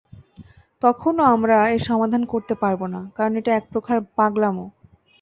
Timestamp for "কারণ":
3.15-3.33